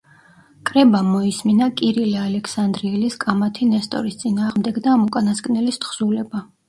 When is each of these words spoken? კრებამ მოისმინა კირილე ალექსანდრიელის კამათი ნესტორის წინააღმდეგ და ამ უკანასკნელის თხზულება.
კრებამ 0.69 1.09
მოისმინა 1.15 1.67
კირილე 1.81 2.15
ალექსანდრიელის 2.21 3.17
კამათი 3.25 3.67
ნესტორის 3.75 4.17
წინააღმდეგ 4.25 4.81
და 4.87 4.95
ამ 4.99 5.05
უკანასკნელის 5.11 5.79
თხზულება. 5.85 6.43